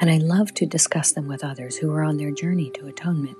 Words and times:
and 0.00 0.10
I 0.10 0.18
love 0.18 0.54
to 0.54 0.66
discuss 0.66 1.12
them 1.12 1.28
with 1.28 1.44
others 1.44 1.76
who 1.76 1.92
are 1.92 2.02
on 2.02 2.16
their 2.16 2.30
journey 2.30 2.70
to 2.70 2.86
atonement. 2.86 3.36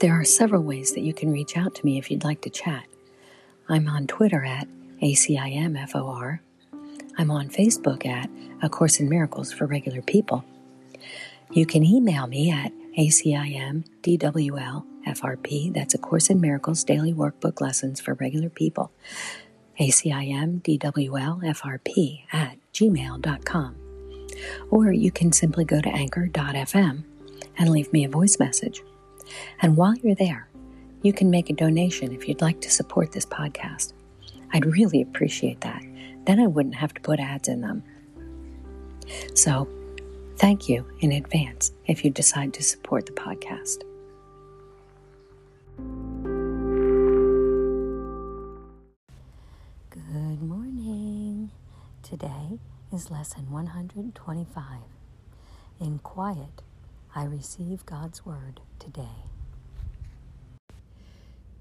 There 0.00 0.18
are 0.18 0.24
several 0.24 0.62
ways 0.62 0.94
that 0.94 1.02
you 1.02 1.12
can 1.12 1.30
reach 1.30 1.56
out 1.56 1.74
to 1.76 1.84
me 1.84 1.98
if 1.98 2.10
you'd 2.10 2.24
like 2.24 2.40
to 2.42 2.50
chat. 2.50 2.86
I'm 3.68 3.88
on 3.88 4.06
Twitter 4.06 4.44
at 4.44 4.66
ACIMFOR. 5.02 6.40
I'm 7.18 7.30
on 7.30 7.50
Facebook 7.50 8.06
at 8.06 8.30
A 8.62 8.68
Course 8.68 9.00
in 9.00 9.08
Miracles 9.08 9.52
for 9.52 9.66
Regular 9.66 10.02
People. 10.02 10.44
You 11.50 11.66
can 11.66 11.84
email 11.84 12.26
me 12.26 12.50
at 12.50 12.72
ACIMDWLFRP, 12.98 15.74
that's 15.74 15.94
A 15.94 15.98
Course 15.98 16.30
in 16.30 16.40
Miracles 16.40 16.82
Daily 16.84 17.12
Workbook 17.12 17.60
Lessons 17.60 18.00
for 18.00 18.14
Regular 18.14 18.48
People, 18.48 18.90
ACIMDWLFRP 19.78 22.22
at 22.32 22.56
gmail.com. 22.72 23.89
Or 24.70 24.92
you 24.92 25.10
can 25.10 25.32
simply 25.32 25.64
go 25.64 25.80
to 25.80 25.88
anchor.fm 25.88 27.04
and 27.58 27.70
leave 27.70 27.92
me 27.92 28.04
a 28.04 28.08
voice 28.08 28.38
message. 28.38 28.82
And 29.60 29.76
while 29.76 29.94
you're 29.96 30.14
there, 30.14 30.48
you 31.02 31.12
can 31.12 31.30
make 31.30 31.50
a 31.50 31.54
donation 31.54 32.12
if 32.12 32.28
you'd 32.28 32.42
like 32.42 32.60
to 32.62 32.70
support 32.70 33.12
this 33.12 33.26
podcast. 33.26 33.92
I'd 34.52 34.66
really 34.66 35.02
appreciate 35.02 35.60
that. 35.62 35.82
Then 36.26 36.40
I 36.40 36.46
wouldn't 36.46 36.74
have 36.74 36.92
to 36.94 37.00
put 37.00 37.20
ads 37.20 37.48
in 37.48 37.60
them. 37.60 37.82
So, 39.34 39.68
thank 40.36 40.68
you 40.68 40.86
in 41.00 41.12
advance 41.12 41.72
if 41.86 42.04
you 42.04 42.10
decide 42.10 42.54
to 42.54 42.62
support 42.62 43.06
the 43.06 43.12
podcast. 43.12 43.82
Today 52.10 52.58
is 52.92 53.08
Lesson 53.08 53.52
125. 53.52 54.64
In 55.78 56.00
quiet, 56.00 56.60
I 57.14 57.22
receive 57.22 57.86
God's 57.86 58.26
Word 58.26 58.60
today. 58.80 59.28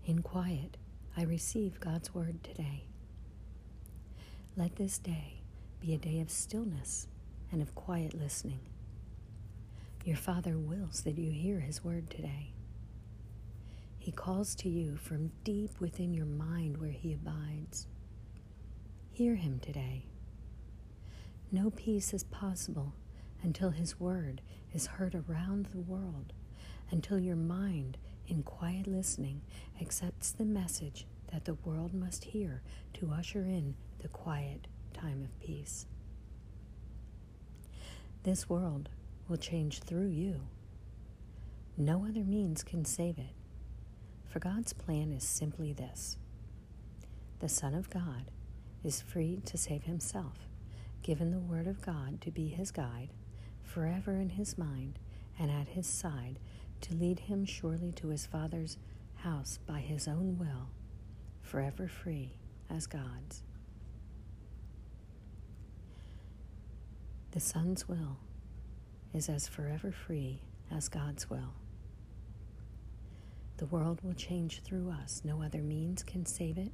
In 0.07 0.23
quiet, 0.23 0.77
I 1.15 1.21
receive 1.21 1.79
God's 1.79 2.15
Word 2.15 2.43
today. 2.43 2.85
Let 4.57 4.77
this 4.77 4.97
day 4.97 5.43
be 5.79 5.93
a 5.93 5.99
day 5.99 6.19
of 6.19 6.31
stillness 6.31 7.05
and 7.51 7.61
of 7.61 7.75
quiet 7.75 8.15
listening. 8.15 8.61
Your 10.03 10.17
Father 10.17 10.57
wills 10.57 11.01
that 11.01 11.19
you 11.19 11.29
hear 11.29 11.59
His 11.59 11.83
Word 11.83 12.09
today. 12.09 12.53
He 13.99 14.11
calls 14.11 14.55
to 14.55 14.67
you 14.67 14.97
from 14.97 15.29
deep 15.43 15.79
within 15.79 16.11
your 16.11 16.25
mind 16.25 16.77
where 16.77 16.89
He 16.89 17.13
abides. 17.13 17.85
Hear 19.11 19.35
Him 19.35 19.59
today. 19.59 20.08
No 21.51 21.71
peace 21.71 22.13
is 22.13 22.23
possible 22.25 22.93
until 23.41 23.71
His 23.71 23.99
Word 23.99 24.41
is 24.71 24.85
heard 24.85 25.15
around 25.15 25.65
the 25.67 25.79
world, 25.79 26.31
until 26.91 27.17
your 27.19 27.35
mind, 27.35 27.97
in 28.27 28.43
quiet 28.43 28.85
listening, 28.85 29.41
accepts 29.81 30.31
the 30.31 30.45
message 30.45 31.07
that 31.31 31.45
the 31.45 31.55
world 31.55 31.93
must 31.93 32.23
hear 32.23 32.61
to 32.93 33.11
usher 33.11 33.41
in 33.41 33.73
the 33.99 34.07
quiet 34.07 34.67
time 34.93 35.23
of 35.23 35.39
peace. 35.39 35.87
This 38.23 38.47
world 38.47 38.89
will 39.27 39.37
change 39.37 39.79
through 39.79 40.09
you. 40.09 40.41
No 41.77 42.05
other 42.05 42.23
means 42.23 42.61
can 42.61 42.85
save 42.85 43.17
it. 43.17 43.33
For 44.27 44.39
God's 44.39 44.73
plan 44.73 45.11
is 45.11 45.23
simply 45.23 45.73
this 45.73 46.17
the 47.39 47.49
Son 47.49 47.73
of 47.73 47.89
God 47.89 48.25
is 48.83 49.01
free 49.01 49.41
to 49.45 49.57
save 49.57 49.83
himself 49.83 50.48
given 51.03 51.31
the 51.31 51.39
Word 51.39 51.67
of 51.67 51.81
God 51.81 52.21
to 52.21 52.31
be 52.31 52.47
his 52.47 52.71
guide, 52.71 53.09
forever 53.63 54.13
in 54.13 54.29
his 54.29 54.57
mind 54.57 54.99
and 55.37 55.49
at 55.49 55.69
his 55.69 55.87
side, 55.87 56.39
to 56.81 56.95
lead 56.95 57.21
him 57.21 57.45
surely 57.45 57.91
to 57.93 58.09
his 58.09 58.25
Father's 58.25 58.77
house 59.15 59.59
by 59.65 59.79
his 59.79 60.07
own 60.07 60.37
will, 60.37 60.69
forever 61.41 61.87
free 61.87 62.33
as 62.69 62.87
God's. 62.87 63.43
The 67.31 67.39
Son's 67.39 67.87
will 67.87 68.17
is 69.13 69.29
as 69.29 69.47
forever 69.47 69.91
free 69.91 70.41
as 70.71 70.87
God's 70.87 71.29
will. 71.29 71.53
The 73.57 73.65
world 73.65 73.99
will 74.03 74.13
change 74.13 74.61
through 74.61 74.89
us. 74.89 75.21
No 75.23 75.43
other 75.43 75.61
means 75.61 76.01
can 76.01 76.25
save 76.25 76.57
it 76.57 76.71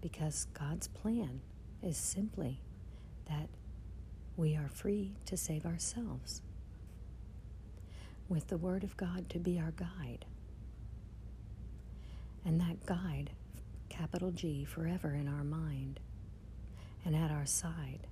because 0.00 0.46
God's 0.54 0.88
plan 0.88 1.40
is 1.82 1.96
simply 1.96 2.60
that 3.26 3.48
we 4.36 4.56
are 4.56 4.68
free 4.68 5.12
to 5.26 5.36
save 5.36 5.66
ourselves 5.66 6.42
with 8.28 8.48
the 8.48 8.56
Word 8.56 8.84
of 8.84 8.96
God 8.96 9.28
to 9.30 9.38
be 9.38 9.58
our 9.58 9.72
guide. 9.72 10.24
And 12.44 12.60
that 12.60 12.86
guide, 12.86 13.30
capital 13.88 14.30
G, 14.30 14.64
forever 14.64 15.10
in 15.14 15.28
our 15.28 15.44
mind 15.44 16.00
and 17.04 17.16
at 17.16 17.30
our 17.30 17.46
side. 17.46 18.06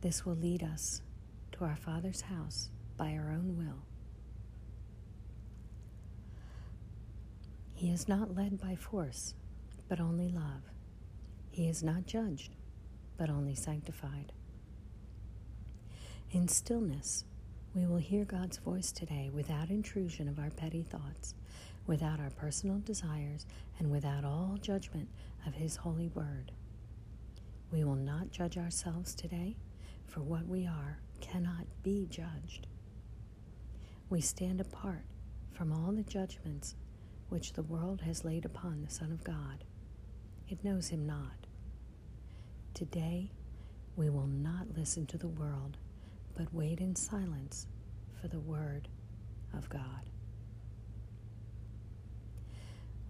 This 0.00 0.24
will 0.24 0.36
lead 0.36 0.62
us 0.62 1.02
to 1.52 1.64
our 1.64 1.76
Father's 1.76 2.22
house 2.22 2.68
by 2.96 3.12
our 3.14 3.30
own 3.30 3.56
will. 3.56 3.82
He 7.74 7.90
is 7.90 8.08
not 8.08 8.34
led 8.34 8.60
by 8.60 8.74
force 8.74 9.34
but 9.88 10.00
only 10.00 10.28
love. 10.28 10.62
He 11.50 11.68
is 11.68 11.82
not 11.82 12.06
judged, 12.06 12.54
but 13.16 13.30
only 13.30 13.54
sanctified. 13.54 14.32
In 16.30 16.46
stillness, 16.46 17.24
we 17.74 17.86
will 17.86 17.96
hear 17.98 18.24
God's 18.24 18.58
voice 18.58 18.92
today 18.92 19.30
without 19.32 19.70
intrusion 19.70 20.28
of 20.28 20.38
our 20.38 20.50
petty 20.50 20.82
thoughts, 20.82 21.34
without 21.86 22.20
our 22.20 22.30
personal 22.30 22.78
desires, 22.80 23.46
and 23.78 23.90
without 23.90 24.24
all 24.24 24.58
judgment 24.60 25.08
of 25.46 25.54
His 25.54 25.76
holy 25.76 26.08
word. 26.08 26.52
We 27.72 27.84
will 27.84 27.96
not 27.96 28.30
judge 28.30 28.58
ourselves 28.58 29.14
today, 29.14 29.56
for 30.06 30.20
what 30.20 30.46
we 30.46 30.66
are 30.66 30.98
cannot 31.20 31.66
be 31.82 32.06
judged. 32.10 32.66
We 34.10 34.20
stand 34.20 34.60
apart 34.60 35.04
from 35.52 35.72
all 35.72 35.92
the 35.92 36.02
judgments 36.02 36.74
which 37.28 37.52
the 37.52 37.62
world 37.62 38.00
has 38.02 38.24
laid 38.24 38.44
upon 38.44 38.82
the 38.82 38.90
Son 38.90 39.12
of 39.12 39.24
God 39.24 39.64
it 40.48 40.64
knows 40.64 40.88
him 40.88 41.06
not. 41.06 41.46
Today, 42.74 43.30
we 43.96 44.08
will 44.08 44.26
not 44.26 44.76
listen 44.76 45.06
to 45.06 45.18
the 45.18 45.28
world, 45.28 45.76
but 46.36 46.52
wait 46.54 46.80
in 46.80 46.94
silence 46.94 47.66
for 48.20 48.28
the 48.28 48.38
Word 48.38 48.88
of 49.56 49.68
God. 49.68 50.10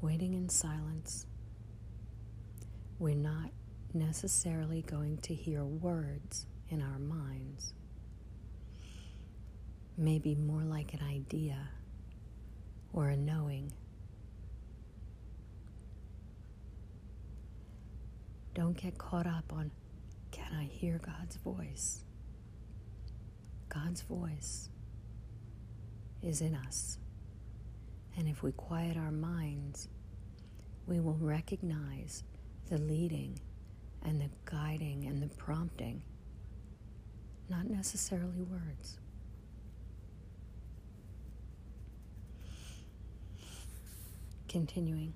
Waiting 0.00 0.34
in 0.34 0.48
silence, 0.48 1.26
we're 2.98 3.14
not 3.14 3.50
necessarily 3.94 4.82
going 4.82 5.18
to 5.18 5.34
hear 5.34 5.64
words 5.64 6.46
in 6.70 6.82
our 6.82 6.98
minds. 6.98 7.74
Maybe 9.96 10.34
more 10.34 10.62
like 10.62 10.94
an 10.94 11.02
idea 11.02 11.68
or 12.92 13.08
a 13.08 13.16
knowing. 13.16 13.72
Don't 18.58 18.76
get 18.76 18.98
caught 18.98 19.28
up 19.28 19.52
on, 19.52 19.70
can 20.32 20.52
I 20.52 20.64
hear 20.64 20.98
God's 20.98 21.36
voice? 21.36 22.02
God's 23.68 24.00
voice 24.00 24.68
is 26.22 26.40
in 26.40 26.56
us. 26.56 26.98
And 28.16 28.26
if 28.26 28.42
we 28.42 28.50
quiet 28.50 28.96
our 28.96 29.12
minds, 29.12 29.86
we 30.88 30.98
will 30.98 31.18
recognize 31.20 32.24
the 32.68 32.78
leading 32.78 33.38
and 34.02 34.20
the 34.20 34.28
guiding 34.44 35.04
and 35.06 35.22
the 35.22 35.28
prompting, 35.36 36.02
not 37.48 37.70
necessarily 37.70 38.42
words. 38.42 38.98
Continuing, 44.48 45.14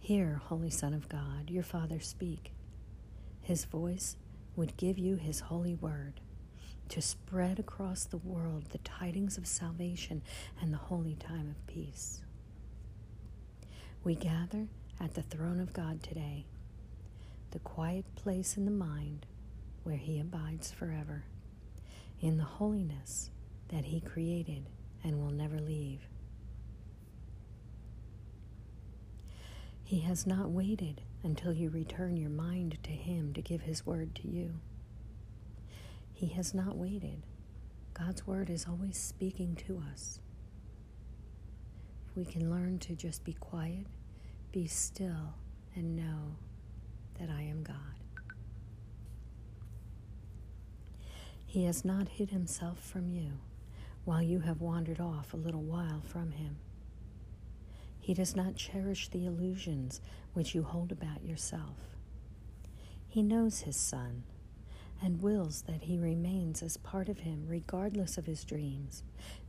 hear, 0.00 0.42
Holy 0.44 0.68
Son 0.68 0.92
of 0.92 1.08
God, 1.08 1.48
your 1.48 1.62
Father 1.62 2.00
speak. 2.00 2.52
His 3.48 3.64
voice 3.64 4.16
would 4.56 4.76
give 4.76 4.98
you 4.98 5.16
His 5.16 5.40
holy 5.40 5.74
word. 5.74 6.20
to 6.90 7.02
spread 7.02 7.58
across 7.58 8.04
the 8.04 8.16
world 8.18 8.64
the 8.70 8.78
tidings 8.78 9.36
of 9.38 9.46
salvation 9.46 10.22
and 10.60 10.72
the 10.72 10.78
holy 10.78 11.14
time 11.16 11.50
of 11.50 11.66
peace. 11.66 12.22
We 14.04 14.14
gather 14.14 14.68
at 15.00 15.14
the 15.14 15.22
throne 15.22 15.60
of 15.60 15.72
God 15.72 16.02
today, 16.02 16.46
the 17.50 17.58
quiet 17.58 18.04
place 18.14 18.56
in 18.56 18.64
the 18.64 18.70
mind 18.70 19.26
where 19.84 19.96
He 19.96 20.18
abides 20.20 20.70
forever, 20.72 21.24
in 22.20 22.38
the 22.38 22.44
holiness 22.44 23.30
that 23.68 23.84
He 23.86 24.00
created 24.00 24.66
and 25.04 25.18
will 25.20 25.30
never 25.30 25.58
leave. 25.60 26.08
He 29.84 30.00
has 30.00 30.26
not 30.26 30.50
waited 30.50 31.02
until 31.22 31.52
you 31.52 31.70
return 31.70 32.16
your 32.16 32.30
mind 32.30 32.78
to 32.82 32.90
Him 32.90 33.32
to 33.34 33.42
give 33.42 33.62
His 33.62 33.84
word 33.84 34.14
to 34.16 34.28
you. 34.28 34.54
He 36.12 36.28
has 36.28 36.54
not 36.54 36.76
waited. 36.76 37.22
God's 37.94 38.26
word 38.26 38.50
is 38.50 38.66
always 38.68 38.98
speaking 38.98 39.56
to 39.66 39.82
us. 39.92 40.20
We 42.16 42.24
can 42.24 42.50
learn 42.50 42.78
to 42.80 42.94
just 42.94 43.24
be 43.24 43.34
quiet, 43.34 43.86
be 44.52 44.66
still, 44.66 45.34
and 45.74 45.96
know 45.96 46.36
that 47.18 47.30
I 47.30 47.42
am 47.42 47.62
God. 47.62 47.76
He 51.46 51.64
has 51.64 51.84
not 51.84 52.08
hid 52.08 52.30
himself 52.30 52.78
from 52.78 53.08
you 53.08 53.32
while 54.04 54.22
you 54.22 54.40
have 54.40 54.60
wandered 54.60 55.00
off 55.00 55.32
a 55.32 55.36
little 55.36 55.62
while 55.62 56.02
from 56.04 56.32
him. 56.32 56.56
He 58.08 58.14
does 58.14 58.34
not 58.34 58.56
cherish 58.56 59.08
the 59.08 59.26
illusions 59.26 60.00
which 60.32 60.54
you 60.54 60.62
hold 60.62 60.92
about 60.92 61.22
yourself. 61.22 61.76
He 63.06 63.22
knows 63.22 63.60
his 63.60 63.76
son 63.76 64.22
and 65.02 65.20
wills 65.20 65.60
that 65.68 65.82
he 65.82 65.98
remains 65.98 66.62
as 66.62 66.78
part 66.78 67.10
of 67.10 67.18
him 67.18 67.44
regardless 67.46 68.16
of 68.16 68.24
his 68.24 68.44
dreams, 68.44 69.02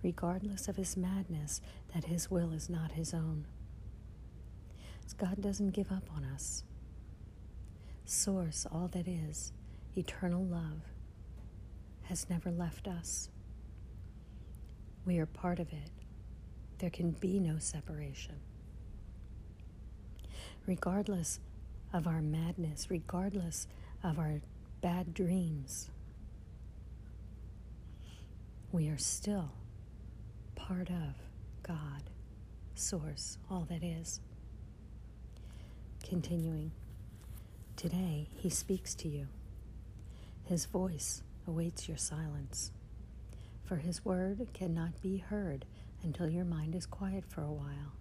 regardless 0.03 0.67
of 0.67 0.75
his 0.75 0.97
madness, 0.97 1.61
that 1.93 2.03
his 2.03 2.29
will 2.29 2.51
is 2.51 2.69
not 2.69 2.91
his 2.91 3.13
own. 3.13 3.45
God 5.17 5.39
doesn't 5.39 5.69
give 5.69 5.89
up 5.89 6.09
on 6.13 6.25
us. 6.25 6.65
Source, 8.03 8.67
all 8.69 8.89
that 8.89 9.07
is, 9.07 9.53
eternal 9.95 10.43
love, 10.43 10.81
has 12.01 12.29
never 12.29 12.51
left 12.51 12.89
us. 12.89 13.29
We 15.05 15.17
are 15.17 15.25
part 15.25 15.59
of 15.59 15.71
it. 15.71 15.91
There 16.79 16.89
can 16.89 17.11
be 17.11 17.39
no 17.39 17.57
separation 17.57 18.35
regardless 20.69 21.39
of 21.91 22.05
our 22.05 22.21
madness, 22.21 22.91
regardless 22.91 23.65
of 24.03 24.19
our 24.19 24.39
bad 24.81 25.15
dreams, 25.15 25.89
we 28.71 28.87
are 28.87 28.97
still 28.99 29.49
part 30.53 30.91
of 30.91 31.15
God, 31.63 32.03
Source, 32.75 33.39
all 33.49 33.65
that 33.67 33.83
is. 33.83 34.19
Continuing, 36.07 36.71
today 37.75 38.27
He 38.35 38.51
speaks 38.51 38.93
to 38.93 39.07
you. 39.07 39.27
His 40.43 40.67
voice 40.67 41.23
awaits 41.47 41.87
your 41.87 41.97
silence, 41.97 42.71
for 43.65 43.77
His 43.77 44.05
word 44.05 44.47
cannot 44.53 45.01
be 45.01 45.17
heard 45.17 45.65
until 46.03 46.29
your 46.29 46.45
mind 46.45 46.75
is 46.75 46.85
quiet 46.85 47.23
for 47.27 47.41
a 47.41 47.51
while 47.51 47.98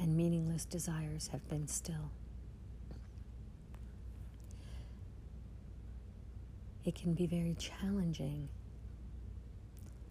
and 0.00 0.16
meaningless 0.16 0.64
desires 0.64 1.28
have 1.28 1.46
been 1.48 1.68
still. 1.68 2.10
It 6.84 6.94
can 6.94 7.12
be 7.12 7.26
very 7.26 7.54
challenging 7.58 8.48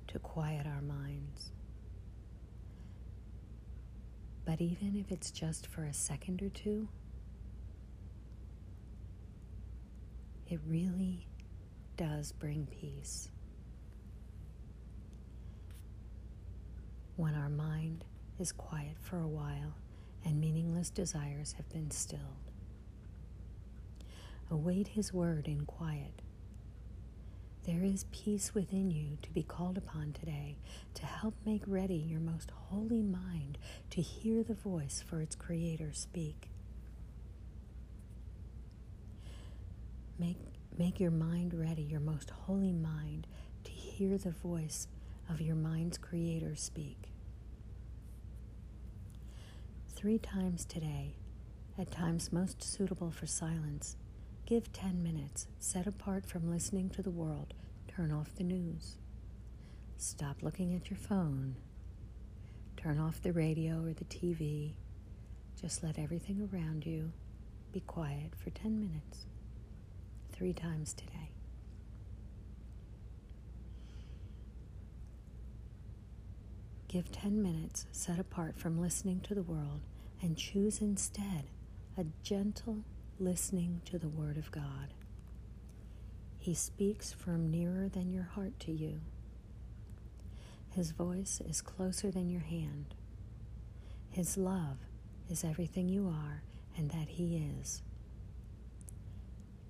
to 0.08 0.20
quiet 0.20 0.68
our 0.68 0.82
minds. 0.82 1.52
But 4.46 4.62
even 4.62 4.96
if 4.96 5.12
it's 5.12 5.32
just 5.32 5.68
for 5.68 5.84
a 5.84 5.94
second 5.94 6.44
or 6.44 6.50
two, 6.50 6.88
it 10.48 10.60
really 10.68 11.28
does 11.98 12.32
bring 12.32 12.68
peace. 12.68 13.30
When 17.16 17.34
our 17.34 17.50
mind 17.50 18.06
is 18.40 18.52
quiet 18.52 18.96
for 19.02 19.20
a 19.20 19.28
while 19.28 19.76
and 20.26 20.40
meaningless 20.40 20.90
desires 20.90 21.54
have 21.54 21.70
been 21.70 21.92
stilled. 21.92 22.22
Await 24.50 24.90
His 24.90 25.14
word 25.14 25.48
in 25.48 25.66
quiet. 25.66 26.22
There 27.66 27.84
is 27.84 28.06
peace 28.12 28.54
within 28.56 28.90
you 28.90 29.18
to 29.22 29.32
be 29.32 29.44
called 29.44 29.78
upon 29.78 30.14
today 30.14 30.58
to 30.96 31.06
help 31.06 31.36
make 31.46 31.64
ready 31.68 31.96
your 31.96 32.20
most 32.20 32.52
holy 32.52 33.02
mind 33.02 33.58
to 33.92 34.02
hear 34.02 34.44
the 34.44 34.56
voice 34.56 35.04
for 35.08 35.22
its 35.22 35.36
Creator 35.36 35.92
speak. 35.94 36.50
Make, 40.18 40.38
make 40.78 41.00
your 41.00 41.12
mind 41.12 41.54
ready, 41.54 41.84
your 41.84 42.00
most 42.00 42.30
holy 42.32 42.74
mind, 42.74 43.28
to 43.66 43.72
hear 43.72 44.18
the 44.18 44.32
voice 44.32 44.88
of 45.30 45.42
your 45.42 45.56
mind's 45.56 45.98
Creator 45.98 46.56
speak 46.56 47.09
three 50.00 50.18
times 50.18 50.64
today, 50.64 51.14
at 51.78 51.92
times 51.92 52.32
most 52.32 52.64
suitable 52.64 53.12
for 53.12 53.26
silence. 53.26 53.98
Give 54.46 54.72
10 54.72 55.04
minutes, 55.04 55.48
set 55.60 55.88
apart 55.88 56.26
from 56.26 56.50
listening 56.50 56.90
to 56.92 57.02
the 57.02 57.10
world. 57.10 57.54
Turn 57.90 58.10
off 58.10 58.34
the 58.38 58.46
news. 58.46 58.96
Stop 59.98 60.38
looking 60.42 60.74
at 60.74 60.90
your 60.90 60.98
phone. 60.98 61.58
Turn 62.78 62.98
off 62.98 63.22
the 63.22 63.34
radio 63.34 63.84
or 63.84 63.92
the 63.92 64.06
TV. 64.06 64.72
Just 65.62 65.84
let 65.84 66.00
everything 66.00 66.48
around 66.54 66.86
you 66.86 67.12
be 67.74 67.82
quiet 67.82 68.32
for 68.42 68.52
10 68.52 68.80
minutes, 68.80 69.26
three 70.32 70.54
times 70.54 70.94
today. 70.94 71.29
Give 76.90 77.12
10 77.12 77.44
minutes 77.44 77.86
set 77.92 78.18
apart 78.18 78.58
from 78.58 78.82
listening 78.82 79.20
to 79.22 79.36
the 79.36 79.44
world 79.44 79.82
and 80.24 80.36
choose 80.36 80.82
instead 80.82 81.46
a 81.96 82.06
gentle 82.24 82.80
listening 83.20 83.82
to 83.86 84.00
the 84.00 84.08
Word 84.08 84.38
of 84.38 84.50
God. 84.50 84.96
He 86.40 86.56
speaks 86.56 87.14
from 87.14 87.52
nearer 87.52 87.90
than 87.90 88.12
your 88.12 88.24
heart 88.24 88.60
to 88.62 88.72
you. 88.72 89.02
His 90.72 90.90
voice 90.90 91.40
is 91.48 91.62
closer 91.62 92.10
than 92.10 92.28
your 92.28 92.42
hand. 92.42 92.96
His 94.10 94.36
love 94.36 94.78
is 95.30 95.44
everything 95.44 95.90
you 95.90 96.08
are 96.08 96.42
and 96.76 96.90
that 96.90 97.08
He 97.08 97.46
is. 97.62 97.84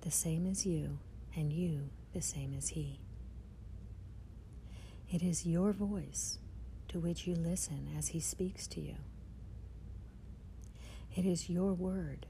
The 0.00 0.10
same 0.10 0.46
as 0.46 0.64
you, 0.64 0.98
and 1.36 1.52
you 1.52 1.90
the 2.14 2.22
same 2.22 2.54
as 2.56 2.70
He. 2.70 2.98
It 5.12 5.22
is 5.22 5.44
your 5.44 5.72
voice 5.72 6.38
to 6.90 6.98
which 6.98 7.24
you 7.24 7.36
listen 7.36 7.88
as 7.96 8.08
He 8.08 8.18
speaks 8.18 8.66
to 8.66 8.80
you. 8.80 8.96
It 11.14 11.24
is 11.24 11.48
your 11.48 11.72
word 11.72 12.26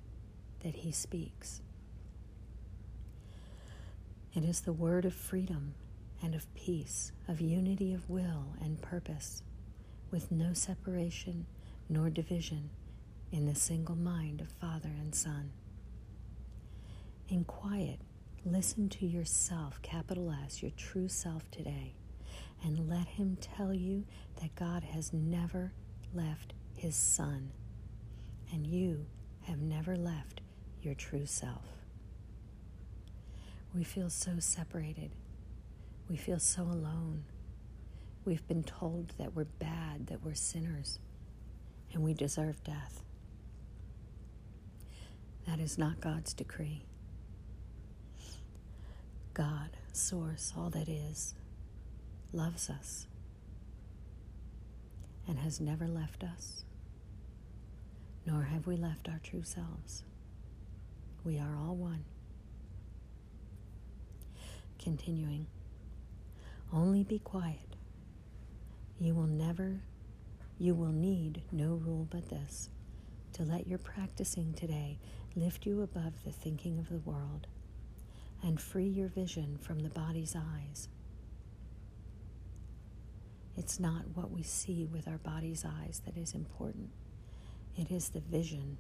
that 0.62 0.76
He 0.76 0.93
speaks. 0.93 1.62
It 4.35 4.45
is 4.45 4.61
the 4.61 4.75
word 4.75 5.07
of 5.07 5.14
freedom 5.14 5.75
and 6.23 6.35
of 6.35 6.52
peace, 6.55 7.12
of 7.26 7.40
unity 7.40 7.95
of 7.95 8.09
will 8.11 8.55
and 8.61 8.81
purpose, 8.83 9.43
with 10.11 10.31
no 10.31 10.52
separation 10.52 11.47
nor 11.88 12.11
division 12.11 12.69
in 13.33 13.47
the 13.47 13.55
single 13.55 13.97
mind 13.97 14.43
of 14.43 14.49
Father 14.49 14.90
and 15.00 15.14
Son. 15.14 15.52
In 17.31 17.45
quiet, 17.45 18.00
listen 18.45 18.90
to 18.90 19.07
yourself, 19.07 19.81
capital 19.81 20.35
S, 20.45 20.61
your 20.62 20.73
true 20.76 21.09
self 21.09 21.50
today 21.50 21.95
and 22.62 22.88
let 22.88 23.07
Him 23.07 23.37
tell 23.40 23.73
you 23.73 24.05
that 24.40 24.55
God 24.55 24.83
has 24.85 25.12
never 25.12 25.73
left 26.12 26.52
His 26.75 26.97
Son, 26.97 27.52
and 28.52 28.67
you 28.67 29.07
have 29.43 29.61
never 29.61 29.97
left 29.97 30.40
your 30.83 30.95
true 30.95 31.26
self. 31.26 31.64
We 33.75 33.85
feel 33.85 34.11
so 34.11 34.38
separated. 34.38 35.11
We 36.09 36.17
feel 36.17 36.38
so 36.40 36.62
alone. 36.62 37.25
We've 38.25 38.47
been 38.47 38.64
told 38.64 39.14
that 39.19 39.35
we're 39.35 39.45
bad, 39.45 40.09
that 40.09 40.25
we're 40.25 40.35
sinners, 40.35 40.99
and 41.93 42.02
we 42.02 42.14
deserve 42.14 42.62
death. 42.64 43.02
That 45.47 45.61
is 45.61 45.79
not 45.79 46.00
God's 46.00 46.35
decree. 46.35 46.85
God, 49.35 49.71
Source, 49.93 50.52
all 50.57 50.71
that 50.71 50.88
is, 50.88 51.35
loves 52.32 52.70
us 52.70 53.06
and 55.26 55.38
has 55.38 55.60
never 55.60 55.87
left 55.87 56.22
us, 56.25 56.64
nor 58.26 58.42
have 58.44 58.66
we 58.66 58.76
left 58.76 59.08
our 59.08 59.20
true 59.22 59.42
selves. 59.42 60.04
We 61.25 61.38
are 61.38 61.56
all 61.56 61.76
one. 61.76 62.04
Continuing, 64.78 65.46
Only 66.72 67.04
be 67.04 67.18
quiet. 67.18 67.76
You 68.99 69.14
will 69.14 69.26
never, 69.26 69.80
you 70.58 70.75
will 70.75 70.92
need 70.92 71.42
no 71.52 71.75
rule 71.75 72.06
but 72.10 72.28
this 72.30 72.70
to 73.34 73.42
let 73.42 73.66
your 73.66 73.78
practicing 73.78 74.52
today 74.54 74.99
lift 75.37 75.66
you 75.66 75.82
above 75.82 76.25
the 76.25 76.32
thinking 76.32 76.78
of 76.78 76.88
the 76.88 76.99
world 76.99 77.46
and 78.42 78.60
free 78.60 78.87
your 78.88 79.08
vision 79.08 79.58
from 79.60 79.80
the 79.80 79.88
body's 79.88 80.34
eyes. 80.37 80.88
It's 83.57 83.80
not 83.80 84.02
what 84.14 84.30
we 84.30 84.42
see 84.42 84.87
with 84.87 85.09
our 85.09 85.19
body's 85.19 85.64
eyes 85.64 86.00
that 86.07 86.16
is 86.16 86.35
important, 86.35 86.90
it 87.76 87.90
is 87.90 88.11
the 88.11 88.21
vision 88.21 88.78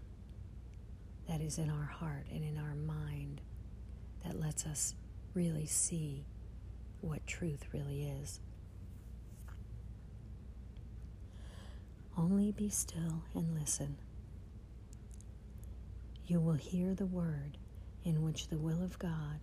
that 1.28 1.40
is 1.40 1.58
in 1.58 1.70
our 1.70 1.84
heart 1.84 2.26
and 2.32 2.42
in 2.44 2.58
our 2.58 2.74
mind 2.74 3.40
that 4.24 4.38
lets 4.38 4.66
us 4.66 4.94
really 5.34 5.66
see 5.66 6.24
what 7.00 7.26
truth 7.26 7.66
really 7.72 8.04
is. 8.22 8.40
Only 12.18 12.52
be 12.52 12.68
still 12.68 13.22
and 13.34 13.54
listen. 13.58 13.96
You 16.26 16.40
will 16.40 16.54
hear 16.54 16.94
the 16.94 17.06
word 17.06 17.58
in 18.04 18.22
which 18.22 18.48
the 18.48 18.58
will 18.58 18.82
of 18.82 18.98
God, 18.98 19.40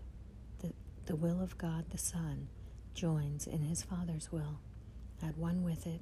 the, 0.60 0.74
the 1.06 1.16
will 1.16 1.42
of 1.42 1.58
God 1.58 1.86
the 1.90 1.98
Son, 1.98 2.48
joins 2.94 3.48
in 3.48 3.62
his 3.62 3.84
Father's 3.84 4.32
will, 4.32 4.60
at 5.22 5.38
one 5.38 5.64
with 5.64 5.88
it, 5.88 6.02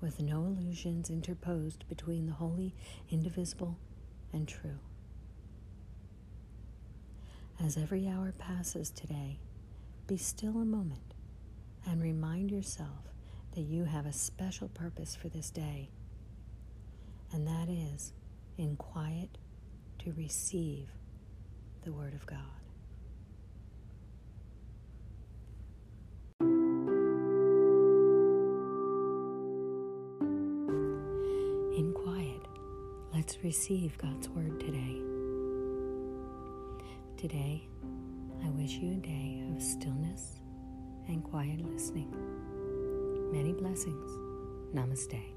with 0.00 0.20
no 0.20 0.44
illusions 0.44 1.10
interposed 1.10 1.88
between 1.88 2.26
the 2.26 2.32
holy, 2.32 2.74
indivisible, 3.10 3.78
and 4.32 4.46
true. 4.46 4.78
As 7.62 7.76
every 7.76 8.08
hour 8.08 8.32
passes 8.36 8.90
today, 8.90 9.38
be 10.06 10.16
still 10.16 10.58
a 10.58 10.64
moment 10.64 11.14
and 11.86 12.02
remind 12.02 12.50
yourself 12.50 13.12
that 13.54 13.62
you 13.62 13.84
have 13.84 14.06
a 14.06 14.12
special 14.12 14.68
purpose 14.68 15.14
for 15.14 15.28
this 15.28 15.50
day, 15.50 15.90
and 17.32 17.46
that 17.46 17.68
is 17.68 18.12
in 18.58 18.76
quiet 18.76 19.38
to 20.00 20.12
receive 20.12 20.88
the 21.84 21.92
Word 21.92 22.14
of 22.14 22.26
God. 22.26 22.63
Let's 33.24 33.42
receive 33.42 33.96
God's 33.96 34.28
Word 34.28 34.60
today. 34.60 35.00
Today, 37.16 37.66
I 38.44 38.50
wish 38.50 38.72
you 38.72 38.92
a 38.92 38.96
day 38.96 39.42
of 39.50 39.62
stillness 39.62 40.40
and 41.08 41.24
quiet 41.24 41.58
listening. 41.72 42.12
Many 43.32 43.54
blessings. 43.54 44.10
Namaste. 44.74 45.33